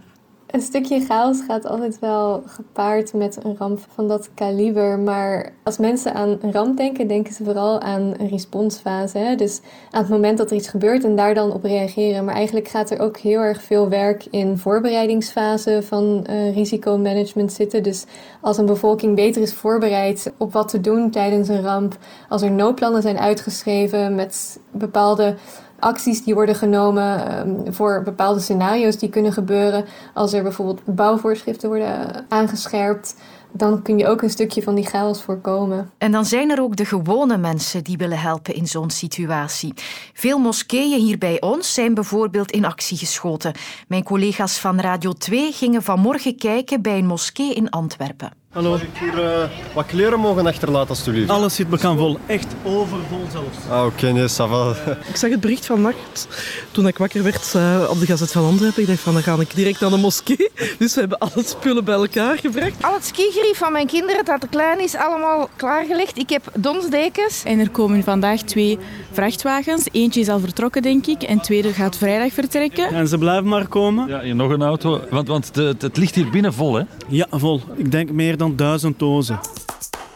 een 0.57 0.63
stukje 0.63 1.01
chaos 1.01 1.41
gaat 1.47 1.67
altijd 1.67 1.99
wel 1.99 2.43
gepaard 2.47 3.13
met 3.13 3.39
een 3.45 3.57
ramp 3.59 3.79
van 3.95 4.09
dat 4.09 4.31
kaliber. 4.35 4.99
Maar 4.99 5.53
als 5.63 5.79
mensen 5.79 6.15
aan 6.15 6.39
een 6.41 6.53
ramp 6.53 6.77
denken, 6.77 7.09
denken 7.09 7.33
ze 7.33 7.45
vooral 7.45 7.81
aan 7.81 8.15
een 8.19 8.29
responsfase. 8.29 9.19
Hè? 9.19 9.35
Dus 9.35 9.61
aan 9.91 10.01
het 10.01 10.11
moment 10.11 10.39
dat 10.39 10.51
er 10.51 10.57
iets 10.57 10.69
gebeurt 10.69 11.05
en 11.05 11.17
daar 11.17 11.35
dan 11.35 11.53
op 11.53 11.65
reageren. 11.65 12.25
Maar 12.25 12.35
eigenlijk 12.35 12.69
gaat 12.69 12.91
er 12.91 13.01
ook 13.01 13.17
heel 13.17 13.41
erg 13.41 13.63
veel 13.63 13.89
werk 13.89 14.27
in 14.31 14.59
voorbereidingsfase 14.59 15.83
van 15.83 16.27
uh, 16.31 16.55
risicomanagement 16.55 17.53
zitten. 17.53 17.83
Dus 17.83 18.05
als 18.41 18.59
een 18.59 18.67
bevolking 18.67 19.15
beter 19.15 19.43
is 19.43 19.55
voorbereid 19.55 20.33
op 20.37 20.53
wat 20.53 20.69
te 20.69 20.81
doen 20.81 21.11
tijdens 21.11 21.49
een 21.49 21.63
ramp. 21.63 21.97
Als 22.29 22.43
er 22.43 22.51
noodplannen 22.51 23.03
zijn 23.03 23.19
uitgeschreven 23.19 24.15
met 24.15 24.61
bepaalde 24.71 25.35
acties 25.79 26.25
die 26.25 26.35
worden 26.35 26.55
genomen 26.55 27.29
ehm, 27.29 27.73
voor 27.73 28.03
bepaalde 28.03 28.41
scenario's 28.41 28.99
die 28.99 29.09
kunnen 29.09 29.33
gebeuren. 29.33 29.85
Als 30.15 30.33
er 30.33 30.43
bijvoorbeeld 30.43 30.81
bouwvoorschriften 30.85 31.69
worden 31.69 32.27
aangescherpt, 32.29 33.15
dan 33.53 33.83
kun 33.83 33.99
je 33.99 34.07
ook 34.07 34.23
een 34.23 34.31
stukje 34.31 34.63
van 34.63 34.75
die 34.75 34.87
chaos 34.87 35.23
voorkomen. 35.23 35.91
En 35.99 36.13
dan 36.13 36.25
zijn 36.25 36.51
er 36.51 36.63
ook 36.63 36.77
de 36.77 36.85
gewone 36.85 37.37
mensen 37.37 37.85
die 37.85 37.97
willen 37.97 38.19
helpen 38.19 38.55
in 38.55 38.67
zo'n 38.67 38.91
situatie. 38.91 39.75
Veel 40.13 40.39
moskeeën 40.39 41.01
hier 41.01 41.19
bij 41.19 41.41
ons 41.41 41.75
zijn 41.75 41.95
bijvoorbeeld 41.95 42.51
in 42.51 42.65
actie 42.65 42.97
geschoten. 42.97 43.53
Mijn 43.89 44.03
collega's 44.03 44.59
van 44.59 44.81
Radio 44.81 45.13
2 45.13 45.53
gingen 45.53 45.83
vanmorgen 45.83 46.37
kijken 46.37 46.83
bij 46.83 46.99
een 46.99 47.07
moskee 47.07 47.55
in 47.55 47.71
Antwerpen. 47.71 48.31
Hallo. 48.57 48.71
Mag 48.71 48.83
ik 48.83 48.89
hier 48.99 49.25
uh, 49.25 49.75
wat 49.75 49.87
kleren 49.87 50.21
mogen 50.21 50.47
achterlaten, 50.47 50.89
alstublieft? 50.89 51.31
Alles 51.31 51.55
zit 51.55 51.69
bekend 51.69 51.99
vol. 51.99 52.19
Echt 52.27 52.47
overvol 52.63 53.27
zelfs. 53.33 53.57
Ah, 53.71 53.85
oké, 53.85 53.95
okay, 53.95 54.11
nee, 54.11 54.29
ça 54.29 54.49
va. 54.49 54.75
Ik 55.11 55.17
zag 55.17 55.31
het 55.31 55.41
bericht 55.41 55.67
van 55.67 55.81
nacht 55.81 56.29
toen 56.71 56.87
ik 56.87 56.99
wakker 56.99 57.23
werd 57.23 57.53
uh, 57.57 57.87
op 57.91 58.01
de 58.01 58.07
Gazet 58.07 58.33
van 58.33 58.45
Antwerpen. 58.45 58.83
Ik 58.83 58.89
dacht 58.89 59.01
van, 59.01 59.13
dan 59.13 59.23
ga 59.23 59.37
ik 59.41 59.55
direct 59.55 59.81
naar 59.81 59.91
de 59.91 59.97
moskee. 59.97 60.51
Dus 60.79 60.95
we 60.95 61.01
hebben 61.01 61.19
alle 61.19 61.43
spullen 61.45 61.85
bij 61.85 61.95
elkaar 61.95 62.39
gebracht. 62.39 62.83
Al 62.83 62.95
het 62.95 63.05
skigerief 63.05 63.59
van 63.59 63.73
mijn 63.73 63.87
kinderen 63.87 64.25
dat 64.25 64.41
te 64.41 64.49
klein 64.49 64.81
is, 64.81 64.95
allemaal 64.95 65.49
klaargelegd. 65.57 66.19
Ik 66.19 66.31
heb 66.31 66.43
donsdekens. 66.55 67.43
En 67.45 67.59
er 67.59 67.71
komen 67.71 68.03
vandaag 68.03 68.41
twee 68.41 68.79
vrachtwagens. 69.13 69.87
Eentje 69.93 70.21
is 70.21 70.29
al 70.29 70.41
vertrokken, 70.41 70.83
denk 70.83 71.07
ik. 71.07 71.23
En 71.23 71.37
de 71.37 71.43
tweede 71.43 71.73
gaat 71.73 71.97
vrijdag 71.97 72.33
vertrekken. 72.33 72.89
En 72.89 73.09
ze 73.09 73.19
blijven 73.19 73.49
maar 73.49 73.67
komen. 73.67 74.09
Ja, 74.09 74.21
hier 74.21 74.35
nog 74.35 74.51
een 74.51 74.63
auto. 74.63 75.01
Want, 75.11 75.29
want 75.29 75.55
de, 75.55 75.75
het 75.79 75.97
ligt 75.97 76.15
hier 76.15 76.31
binnen 76.31 76.53
vol, 76.53 76.75
hè? 76.75 76.83
Ja, 77.09 77.27
vol. 77.31 77.61
Ik 77.75 77.91
denk 77.91 78.11
meer 78.11 78.37
dan 78.37 78.46
duizend 78.55 78.99
dozen. 78.99 79.39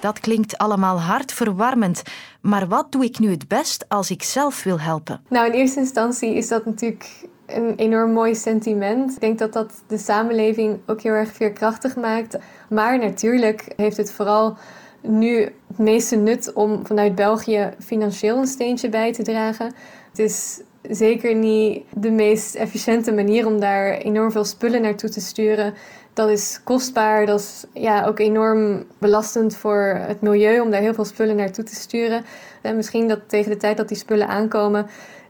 Dat 0.00 0.20
klinkt 0.20 0.58
allemaal 0.58 1.00
hartverwarmend. 1.00 2.02
Maar 2.40 2.68
wat 2.68 2.92
doe 2.92 3.04
ik 3.04 3.18
nu 3.18 3.30
het 3.30 3.48
best 3.48 3.84
als 3.88 4.10
ik 4.10 4.22
zelf 4.22 4.62
wil 4.62 4.80
helpen? 4.80 5.20
Nou, 5.28 5.46
in 5.46 5.52
eerste 5.52 5.80
instantie 5.80 6.34
is 6.34 6.48
dat 6.48 6.64
natuurlijk 6.64 7.28
een 7.46 7.74
enorm 7.76 8.12
mooi 8.12 8.34
sentiment. 8.34 9.12
Ik 9.14 9.20
denk 9.20 9.38
dat 9.38 9.52
dat 9.52 9.72
de 9.86 9.98
samenleving 9.98 10.78
ook 10.86 11.00
heel 11.00 11.12
erg 11.12 11.32
veerkrachtig 11.32 11.96
maakt. 11.96 12.38
Maar 12.68 12.98
natuurlijk 12.98 13.72
heeft 13.76 13.96
het 13.96 14.12
vooral 14.12 14.56
nu 15.02 15.40
het 15.68 15.78
meeste 15.78 16.16
nut 16.16 16.52
om 16.52 16.86
vanuit 16.86 17.14
België 17.14 17.70
financieel 17.84 18.36
een 18.36 18.46
steentje 18.46 18.88
bij 18.88 19.12
te 19.12 19.22
dragen. 19.22 19.66
Het 20.10 20.18
is 20.18 20.60
zeker 20.82 21.34
niet 21.34 21.84
de 21.94 22.10
meest 22.10 22.54
efficiënte 22.54 23.12
manier 23.12 23.46
om 23.46 23.60
daar 23.60 23.92
enorm 23.92 24.30
veel 24.30 24.44
spullen 24.44 24.82
naartoe 24.82 25.10
te 25.10 25.20
sturen. 25.20 25.74
Dat 26.12 26.28
is 26.28 26.60
kostbaar, 26.64 27.26
dat 27.26 27.40
is 27.40 27.64
ja, 27.72 28.04
ook 28.04 28.18
enorm 28.18 28.84
belastend 28.98 29.56
voor 29.56 29.98
het 29.98 30.20
milieu 30.20 30.60
om 30.60 30.70
daar 30.70 30.80
heel 30.80 30.94
veel 30.94 31.04
spullen 31.04 31.36
naartoe 31.36 31.64
te 31.64 31.74
sturen. 31.74 32.24
En 32.62 32.76
misschien 32.76 33.08
dat 33.08 33.20
tegen 33.26 33.50
de 33.50 33.56
tijd 33.56 33.76
dat 33.76 33.88
die 33.88 33.96
spullen 33.96 34.28
aankomen, 34.28 34.86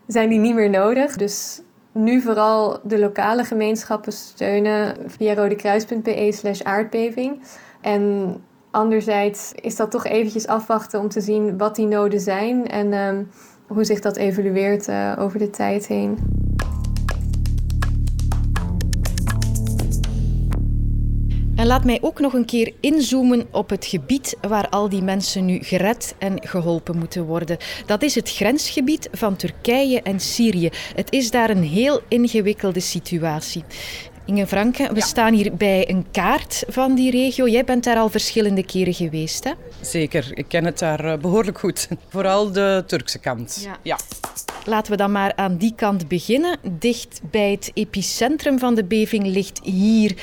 zijn 0.06 0.28
die 0.28 0.38
niet 0.38 0.54
meer 0.54 0.70
nodig. 0.70 1.16
Dus 1.16 1.60
nu 1.92 2.20
vooral 2.20 2.80
de 2.82 2.98
lokale 2.98 3.44
gemeenschappen 3.44 4.12
steunen 4.12 4.96
via 5.06 5.34
rodekruis.be 5.34 6.32
slash 6.32 6.62
aardbeving. 6.62 7.42
En 7.80 8.34
anderzijds 8.70 9.52
is 9.54 9.76
dat 9.76 9.90
toch 9.90 10.06
eventjes 10.06 10.46
afwachten 10.46 11.00
om 11.00 11.08
te 11.08 11.20
zien 11.20 11.58
wat 11.58 11.76
die 11.76 11.86
noden 11.86 12.20
zijn 12.20 12.68
en 12.68 12.92
um, 12.92 13.30
hoe 13.66 13.84
zich 13.84 14.00
dat 14.00 14.16
evolueert 14.16 14.88
uh, 14.88 15.12
over 15.18 15.38
de 15.38 15.50
tijd 15.50 15.86
heen. 15.86 16.18
En 21.60 21.66
laat 21.66 21.84
mij 21.84 21.98
ook 22.00 22.20
nog 22.20 22.32
een 22.32 22.44
keer 22.44 22.72
inzoomen 22.80 23.46
op 23.50 23.70
het 23.70 23.84
gebied 23.86 24.36
waar 24.48 24.68
al 24.68 24.88
die 24.88 25.02
mensen 25.02 25.44
nu 25.44 25.58
gered 25.62 26.14
en 26.18 26.48
geholpen 26.48 26.98
moeten 26.98 27.24
worden. 27.24 27.56
Dat 27.86 28.02
is 28.02 28.14
het 28.14 28.30
grensgebied 28.30 29.08
van 29.12 29.36
Turkije 29.36 30.02
en 30.02 30.20
Syrië. 30.20 30.70
Het 30.94 31.12
is 31.12 31.30
daar 31.30 31.50
een 31.50 31.62
heel 31.62 32.00
ingewikkelde 32.08 32.80
situatie. 32.80 33.64
Inge 34.26 34.46
Franke, 34.46 34.90
we 34.92 35.02
staan 35.02 35.34
hier 35.34 35.54
bij 35.54 35.90
een 35.90 36.06
kaart 36.10 36.64
van 36.68 36.94
die 36.94 37.10
regio. 37.10 37.48
Jij 37.48 37.64
bent 37.64 37.84
daar 37.84 37.96
al 37.96 38.08
verschillende 38.08 38.64
keren 38.64 38.94
geweest, 38.94 39.44
hè? 39.44 39.50
Zeker, 39.80 40.30
ik 40.34 40.44
ken 40.48 40.64
het 40.64 40.78
daar 40.78 41.18
behoorlijk 41.18 41.58
goed. 41.58 41.88
Vooral 42.08 42.52
de 42.52 42.84
Turkse 42.86 43.18
kant. 43.18 43.60
Ja. 43.64 43.78
ja. 43.82 43.98
Laten 44.64 44.90
we 44.92 44.96
dan 44.96 45.12
maar 45.12 45.32
aan 45.36 45.56
die 45.56 45.72
kant 45.76 46.08
beginnen. 46.08 46.58
Dicht 46.78 47.20
bij 47.30 47.50
het 47.50 47.70
epicentrum 47.74 48.58
van 48.58 48.74
de 48.74 48.84
beving 48.84 49.26
ligt 49.26 49.60
hier 49.62 50.14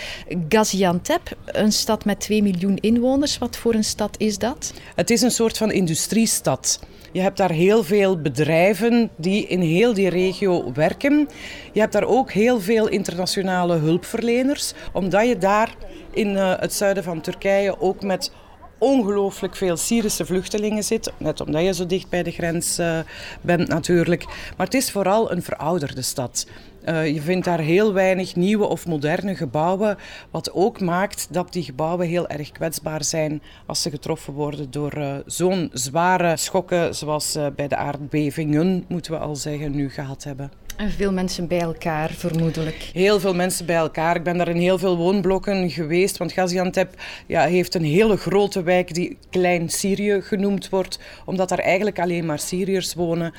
Gaziantep, 0.49 1.37
een 1.45 1.71
stad 1.71 2.05
met 2.05 2.19
2 2.19 2.43
miljoen 2.43 2.77
inwoners. 2.77 3.37
Wat 3.37 3.57
voor 3.57 3.73
een 3.73 3.83
stad 3.83 4.15
is 4.17 4.37
dat? 4.37 4.73
Het 4.95 5.09
is 5.09 5.21
een 5.21 5.31
soort 5.31 5.57
van 5.57 5.71
industriestad. 5.71 6.79
Je 7.11 7.21
hebt 7.21 7.37
daar 7.37 7.51
heel 7.51 7.83
veel 7.83 8.21
bedrijven 8.21 9.09
die 9.15 9.47
in 9.47 9.61
heel 9.61 9.93
die 9.93 10.09
regio 10.09 10.71
werken. 10.73 11.29
Je 11.73 11.79
hebt 11.79 11.93
daar 11.93 12.03
ook 12.03 12.31
heel 12.31 12.59
veel 12.59 12.87
internationale 12.87 13.75
hulpverleners, 13.75 14.73
omdat 14.93 15.27
je 15.27 15.37
daar 15.37 15.75
in 16.11 16.35
het 16.35 16.73
zuiden 16.73 17.03
van 17.03 17.21
Turkije 17.21 17.81
ook 17.81 18.01
met 18.01 18.31
ongelooflijk 18.77 19.55
veel 19.55 19.77
Syrische 19.77 20.25
vluchtelingen 20.25 20.84
zit. 20.84 21.12
Net 21.17 21.41
omdat 21.41 21.63
je 21.63 21.74
zo 21.74 21.86
dicht 21.86 22.10
bij 22.10 22.24
de 22.24 22.31
grens 22.31 22.79
uh, 22.79 23.00
bent 23.41 23.67
natuurlijk. 23.67 24.25
Maar 24.57 24.65
het 24.65 24.75
is 24.75 24.91
vooral 24.91 25.31
een 25.31 25.41
verouderde 25.41 26.01
stad. 26.01 26.48
Uh, 26.86 27.13
je 27.13 27.22
vindt 27.22 27.46
daar 27.46 27.60
heel 27.60 27.93
weinig 27.93 28.36
nieuwe 28.36 28.65
of 28.65 28.86
moderne 28.86 29.36
gebouwen. 29.36 29.98
Wat 30.31 30.53
ook 30.53 30.79
maakt 30.79 31.27
dat 31.31 31.53
die 31.53 31.63
gebouwen 31.63 32.07
heel 32.07 32.27
erg 32.27 32.51
kwetsbaar 32.51 33.03
zijn 33.03 33.41
als 33.65 33.81
ze 33.81 33.89
getroffen 33.89 34.34
worden 34.34 34.72
door 34.72 34.98
uh, 34.98 35.15
zo'n 35.25 35.69
zware 35.74 36.38
schokken 36.38 36.96
zoals 36.96 37.38
bij 37.55 37.67
de 37.67 37.75
aardbevingen, 37.75 38.86
moeten 38.88 39.12
we 39.12 39.17
al 39.17 39.36
zeggen, 39.36 39.72
nu 39.75 39.89
gehad 39.89 40.24
hebben. 40.24 40.66
En 40.77 40.91
veel 40.91 41.12
mensen 41.12 41.48
bij 41.48 41.60
elkaar, 41.60 42.10
vermoedelijk. 42.10 42.89
Heel 42.93 43.19
veel 43.19 43.34
mensen 43.34 43.65
bij 43.65 43.75
elkaar. 43.75 44.15
Ik 44.15 44.24
ben 44.24 44.38
daar 44.38 44.48
in 44.48 44.55
heel 44.55 44.77
veel 44.77 44.98
woonblokken 44.98 45.69
geweest. 45.69 46.17
Want 46.17 46.31
Gaziantep 46.31 46.93
ja, 47.27 47.46
heeft 47.46 47.75
een 47.75 47.84
hele 47.84 48.17
grote 48.17 48.63
wijk 48.63 48.93
die 48.93 49.17
Klein 49.29 49.69
Syrië 49.69 50.22
genoemd 50.22 50.69
wordt. 50.69 51.00
Omdat 51.25 51.50
daar 51.50 51.60
eigenlijk 51.60 52.00
alleen 52.00 52.25
maar 52.25 52.39
Syriërs 52.39 52.93
wonen. 52.93 53.34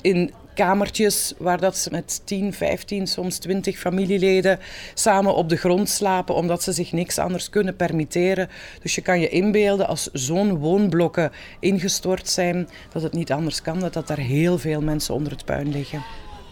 In 0.00 0.32
kamertjes 0.54 1.34
waar 1.38 1.60
dat 1.60 1.76
ze 1.76 1.90
met 1.90 2.22
10, 2.24 2.52
15, 2.52 3.06
soms 3.06 3.38
20 3.38 3.78
familieleden 3.78 4.58
samen 4.94 5.34
op 5.34 5.48
de 5.48 5.56
grond 5.56 5.88
slapen, 5.88 6.34
omdat 6.34 6.62
ze 6.62 6.72
zich 6.72 6.92
niks 6.92 7.18
anders 7.18 7.50
kunnen 7.50 7.76
permitteren. 7.76 8.48
Dus 8.82 8.94
je 8.94 9.00
kan 9.00 9.20
je 9.20 9.28
inbeelden 9.28 9.86
als 9.86 10.08
zo'n 10.12 10.58
woonblokken 10.58 11.32
ingestort 11.60 12.28
zijn, 12.28 12.68
dat 12.92 13.02
het 13.02 13.12
niet 13.12 13.32
anders 13.32 13.62
kan, 13.62 13.80
dat, 13.80 13.92
dat 13.92 14.06
daar 14.06 14.18
heel 14.18 14.58
veel 14.58 14.80
mensen 14.80 15.14
onder 15.14 15.32
het 15.32 15.44
puin 15.44 15.70
liggen. 15.72 16.02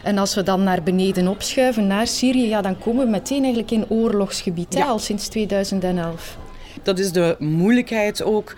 En 0.03 0.17
als 0.17 0.35
we 0.35 0.43
dan 0.43 0.63
naar 0.63 0.83
beneden 0.83 1.27
opschuiven, 1.27 1.87
naar 1.87 2.07
Syrië, 2.07 2.47
ja, 2.47 2.61
dan 2.61 2.79
komen 2.79 3.05
we 3.05 3.11
meteen 3.11 3.43
eigenlijk 3.43 3.71
in 3.71 3.85
oorlogsgebied, 3.89 4.73
ja. 4.73 4.79
hè, 4.79 4.85
al 4.85 4.99
sinds 4.99 5.27
2011. 5.27 6.37
Dat 6.83 6.99
is 6.99 7.11
de 7.11 7.35
moeilijkheid 7.39 8.23
ook. 8.23 8.55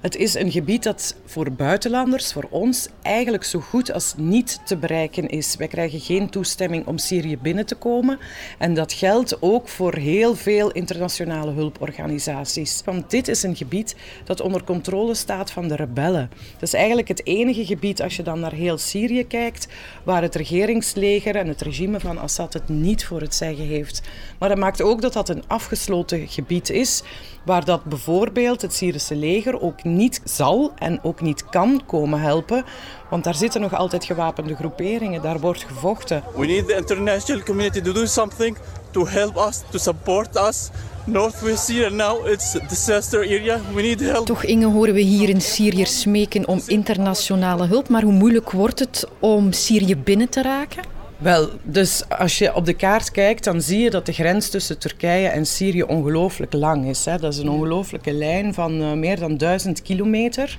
Het 0.00 0.16
is 0.16 0.34
een 0.34 0.50
gebied 0.50 0.82
dat 0.82 1.16
voor 1.24 1.52
buitenlanders, 1.52 2.32
voor 2.32 2.46
ons, 2.50 2.88
eigenlijk 3.02 3.44
zo 3.44 3.60
goed 3.60 3.92
als 3.92 4.14
niet 4.16 4.60
te 4.64 4.76
bereiken 4.76 5.28
is. 5.28 5.56
Wij 5.56 5.68
krijgen 5.68 6.00
geen 6.00 6.30
toestemming 6.30 6.86
om 6.86 6.98
Syrië 6.98 7.38
binnen 7.38 7.66
te 7.66 7.74
komen. 7.74 8.18
En 8.58 8.74
dat 8.74 8.92
geldt 8.92 9.42
ook 9.42 9.68
voor 9.68 9.94
heel 9.94 10.34
veel 10.34 10.70
internationale 10.70 11.52
hulporganisaties. 11.52 12.82
Want 12.84 13.10
dit 13.10 13.28
is 13.28 13.42
een 13.42 13.56
gebied 13.56 13.96
dat 14.24 14.40
onder 14.40 14.64
controle 14.64 15.14
staat 15.14 15.50
van 15.50 15.68
de 15.68 15.76
rebellen. 15.76 16.30
Dat 16.52 16.62
is 16.62 16.74
eigenlijk 16.74 17.08
het 17.08 17.26
enige 17.26 17.64
gebied, 17.64 18.02
als 18.02 18.16
je 18.16 18.22
dan 18.22 18.40
naar 18.40 18.52
heel 18.52 18.78
Syrië 18.78 19.26
kijkt, 19.26 19.68
waar 20.04 20.22
het 20.22 20.34
regeringsleger 20.34 21.36
en 21.36 21.48
het 21.48 21.60
regime 21.60 22.00
van 22.00 22.18
Assad 22.18 22.52
het 22.52 22.68
niet 22.68 23.04
voor 23.04 23.20
het 23.20 23.34
zeggen 23.34 23.66
heeft. 23.66 24.02
Maar 24.38 24.48
dat 24.48 24.58
maakt 24.58 24.82
ook 24.82 25.00
dat 25.00 25.12
dat 25.12 25.28
een 25.28 25.44
afgesloten 25.46 26.28
gebied 26.28 26.70
is, 26.70 27.02
waar 27.44 27.64
dat 27.64 27.84
bijvoorbeeld 27.84 28.62
het 28.62 28.74
Syrische 28.74 29.16
leger 29.16 29.60
ook 29.60 29.84
niet 29.84 29.88
zal 30.24 30.72
en 30.78 30.98
ook 31.02 31.20
niet 31.20 31.44
kan 31.44 31.82
komen 31.86 32.20
helpen. 32.20 32.64
Want 33.10 33.24
daar 33.24 33.34
zitten 33.34 33.60
nog 33.60 33.74
altijd 33.74 34.04
gewapende 34.04 34.54
groeperingen, 34.54 35.22
daar 35.22 35.40
wordt 35.40 35.64
gevochten. 35.64 36.22
We 36.36 36.46
need 36.46 36.66
the 36.66 36.74
international 36.74 37.42
community 37.42 37.80
to 37.80 37.92
do 37.92 38.06
something 38.06 38.56
to 38.90 39.06
help 39.06 39.36
us, 39.36 39.62
to 39.70 39.78
support 39.78 40.36
us. 40.36 40.70
Northwest 41.04 41.64
Syria 41.64 41.88
now 41.88 42.26
it's 42.26 42.56
a 42.56 42.58
disaster 42.68 43.20
area. 43.20 43.60
We 43.74 43.82
need 43.82 44.00
help. 44.00 44.26
Toch 44.26 44.44
Inge 44.44 44.66
horen 44.66 44.94
we 44.94 45.00
hier 45.00 45.28
in 45.28 45.40
Syrië 45.40 45.86
smeken 45.86 46.48
om 46.48 46.60
internationale 46.66 47.66
hulp, 47.66 47.88
maar 47.88 48.02
hoe 48.02 48.12
moeilijk 48.12 48.50
wordt 48.50 48.78
het 48.78 49.08
om 49.20 49.52
Syrië 49.52 49.96
binnen 49.96 50.28
te 50.28 50.42
raken? 50.42 50.99
Wel, 51.20 51.48
dus 51.62 52.02
als 52.08 52.38
je 52.38 52.54
op 52.54 52.64
de 52.64 52.72
kaart 52.72 53.10
kijkt, 53.10 53.44
dan 53.44 53.60
zie 53.60 53.78
je 53.78 53.90
dat 53.90 54.06
de 54.06 54.12
grens 54.12 54.48
tussen 54.48 54.78
Turkije 54.78 55.28
en 55.28 55.46
Syrië 55.46 55.82
ongelooflijk 55.82 56.52
lang 56.52 56.86
is. 56.86 57.04
Hè. 57.04 57.18
Dat 57.18 57.32
is 57.32 57.38
een 57.38 57.48
ongelooflijke 57.48 58.12
lijn 58.12 58.54
van 58.54 58.80
uh, 58.80 58.92
meer 58.92 59.18
dan 59.18 59.36
duizend 59.36 59.82
kilometer. 59.82 60.58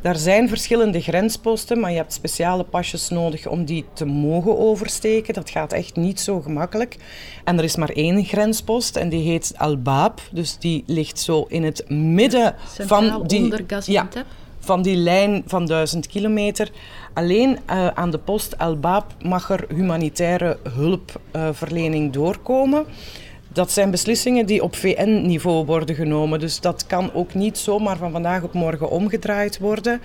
Daar 0.00 0.16
zijn 0.16 0.48
verschillende 0.48 1.00
grensposten, 1.00 1.80
maar 1.80 1.90
je 1.90 1.96
hebt 1.96 2.12
speciale 2.12 2.64
pasjes 2.64 3.08
nodig 3.08 3.46
om 3.46 3.64
die 3.64 3.84
te 3.92 4.04
mogen 4.04 4.58
oversteken. 4.58 5.34
Dat 5.34 5.50
gaat 5.50 5.72
echt 5.72 5.96
niet 5.96 6.20
zo 6.20 6.40
gemakkelijk. 6.40 6.96
En 7.44 7.58
er 7.58 7.64
is 7.64 7.76
maar 7.76 7.90
één 7.90 8.24
grenspost 8.24 8.96
en 8.96 9.08
die 9.08 9.22
heet 9.22 9.52
Al-Baab. 9.56 10.20
Dus 10.32 10.58
die 10.58 10.82
ligt 10.86 11.18
zo 11.18 11.44
in 11.48 11.64
het 11.64 11.90
midden 11.90 12.54
Centraal 12.74 13.10
van 13.10 13.26
die... 13.26 13.42
onder 13.42 13.64
Gaziantep? 13.66 14.24
Ja, 14.28 14.38
van 14.60 14.82
die 14.82 14.96
lijn 14.96 15.42
van 15.46 15.66
1000 15.66 16.06
kilometer. 16.06 16.70
Alleen 17.12 17.58
uh, 17.70 17.86
aan 17.86 18.10
de 18.10 18.18
post 18.18 18.52
El 18.52 18.78
Baab 18.78 19.04
mag 19.22 19.50
er 19.50 19.64
humanitaire 19.68 20.58
hulpverlening 20.74 22.12
doorkomen. 22.12 22.86
Dat 23.52 23.72
zijn 23.72 23.90
beslissingen 23.90 24.46
die 24.46 24.62
op 24.62 24.76
VN-niveau 24.76 25.64
worden 25.64 25.94
genomen. 25.94 26.40
Dus 26.40 26.60
dat 26.60 26.86
kan 26.86 27.12
ook 27.14 27.34
niet 27.34 27.58
zomaar 27.58 27.96
van 27.96 28.10
vandaag 28.10 28.42
op 28.42 28.52
morgen 28.52 28.90
omgedraaid 28.90 29.58
worden. 29.58 30.00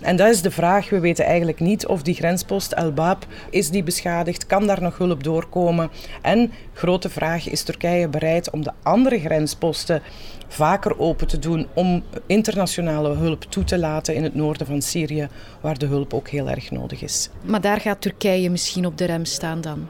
En 0.00 0.16
dat 0.16 0.28
is 0.28 0.42
de 0.42 0.50
vraag. 0.50 0.90
We 0.90 1.00
weten 1.00 1.24
eigenlijk 1.24 1.60
niet 1.60 1.86
of 1.86 2.02
die 2.02 2.14
grenspost 2.14 2.72
El 2.72 2.92
Bab 2.92 3.26
is 3.50 3.70
die 3.70 3.82
beschadigd. 3.82 4.46
Kan 4.46 4.66
daar 4.66 4.82
nog 4.82 4.98
hulp 4.98 5.22
doorkomen? 5.22 5.90
En 6.22 6.52
grote 6.72 7.08
vraag, 7.08 7.48
is 7.48 7.62
Turkije 7.62 8.08
bereid 8.08 8.50
om 8.50 8.62
de 8.62 8.72
andere 8.82 9.18
grensposten 9.18 10.02
vaker 10.48 10.98
open 10.98 11.26
te 11.26 11.38
doen 11.38 11.66
om 11.74 12.02
internationale 12.26 13.14
hulp 13.14 13.42
toe 13.42 13.64
te 13.64 13.78
laten 13.78 14.14
in 14.14 14.22
het 14.22 14.34
noorden 14.34 14.66
van 14.66 14.82
Syrië, 14.82 15.28
waar 15.60 15.78
de 15.78 15.86
hulp 15.86 16.14
ook 16.14 16.28
heel 16.28 16.48
erg 16.48 16.70
nodig 16.70 17.02
is. 17.02 17.28
Maar 17.44 17.60
daar 17.60 17.80
gaat 17.80 18.00
Turkije 18.00 18.50
misschien 18.50 18.86
op 18.86 18.98
de 18.98 19.04
rem 19.04 19.24
staan 19.24 19.60
dan? 19.60 19.88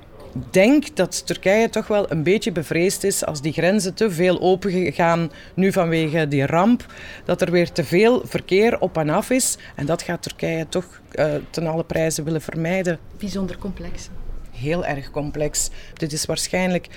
Denk 0.51 0.97
dat 0.97 1.27
Turkije 1.27 1.71
toch 1.71 1.87
wel 1.87 2.11
een 2.11 2.23
beetje 2.23 2.53
bevreesd 2.53 3.05
is 3.05 3.25
als 3.25 3.41
die 3.41 3.53
grenzen 3.53 3.95
te 3.95 4.11
veel 4.11 4.41
open 4.41 4.93
gaan 4.93 5.31
nu 5.55 5.73
vanwege 5.73 6.29
die 6.29 6.47
ramp. 6.47 6.87
Dat 7.25 7.41
er 7.41 7.51
weer 7.51 7.73
te 7.73 7.85
veel 7.85 8.23
verkeer 8.25 8.81
op 8.81 8.97
en 8.99 9.11
af 9.11 9.31
is. 9.31 9.57
En 9.75 9.87
dat 9.87 10.03
gaat 10.03 10.23
Turkije 10.23 10.69
toch 10.69 11.01
uh, 11.13 11.35
ten 11.51 11.67
alle 11.67 11.85
prijzen 11.85 12.25
willen 12.25 12.41
vermijden. 12.41 12.99
Bijzonder 13.19 13.59
complex. 13.59 14.09
Heel 14.51 14.85
erg 14.85 15.11
complex. 15.11 15.71
Dit 15.95 16.13
is 16.13 16.27
waarschijnlijk 16.27 16.89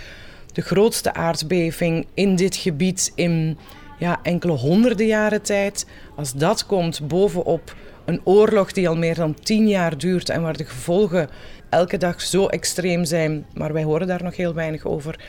de 0.54 0.62
grootste 0.62 1.14
aardbeving 1.14 2.08
in 2.14 2.36
dit 2.36 2.56
gebied 2.56 3.12
in 3.16 3.58
ja, 4.00 4.20
enkele 4.24 4.54
honderden 4.54 5.08
jaren 5.08 5.42
tijd. 5.42 5.86
Als 6.16 6.34
dat 6.34 6.66
komt 6.66 7.08
bovenop 7.08 7.76
een 8.08 8.22
oorlog 8.24 8.72
die 8.72 8.90
al 8.90 8.96
meer 8.96 9.16
dan 9.16 9.34
tien 9.34 9.68
jaar 9.68 9.98
duurt 9.98 10.30
en 10.30 10.42
waar 10.42 10.58
de 10.58 10.66
gevolgen 10.66 11.30
elke 11.70 11.98
dag 11.98 12.22
zo 12.22 12.46
extreem 12.46 13.06
zijn, 13.06 13.46
maar 13.54 13.74
wij 13.74 13.84
horen 13.84 14.08
daar 14.08 14.24
nog 14.24 14.36
heel 14.36 14.54
weinig 14.54 14.86
over. 14.86 15.20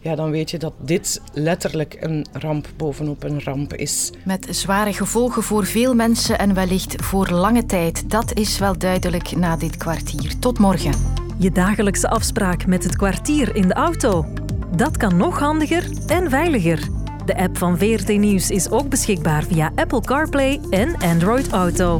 Ja, 0.00 0.14
dan 0.14 0.30
weet 0.30 0.50
je 0.50 0.58
dat 0.58 0.72
dit 0.78 1.20
letterlijk 1.32 1.96
een 2.00 2.26
ramp 2.32 2.68
bovenop 2.76 3.22
een 3.22 3.42
ramp 3.42 3.74
is. 3.74 4.10
Met 4.24 4.46
zware 4.50 4.92
gevolgen 4.92 5.42
voor 5.42 5.66
veel 5.66 5.94
mensen 5.94 6.38
en 6.38 6.54
wellicht 6.54 7.02
voor 7.02 7.30
lange 7.30 7.66
tijd. 7.66 8.10
Dat 8.10 8.38
is 8.38 8.58
wel 8.58 8.78
duidelijk 8.78 9.36
na 9.36 9.56
dit 9.56 9.76
kwartier. 9.76 10.38
Tot 10.38 10.58
morgen. 10.58 10.94
Je 11.38 11.50
dagelijkse 11.50 12.08
afspraak 12.08 12.66
met 12.66 12.84
het 12.84 12.96
kwartier 12.96 13.56
in 13.56 13.68
de 13.68 13.74
auto. 13.74 14.26
Dat 14.76 14.96
kan 14.96 15.16
nog 15.16 15.38
handiger 15.38 15.84
en 16.06 16.30
veiliger. 16.30 16.99
De 17.30 17.36
app 17.36 17.58
van 17.58 17.78
VRT 17.78 18.08
Nieuws 18.08 18.50
is 18.50 18.70
ook 18.70 18.88
beschikbaar 18.88 19.42
via 19.42 19.72
Apple 19.74 20.00
CarPlay 20.00 20.60
en 20.70 20.96
Android 20.96 21.48
Auto. 21.48 21.96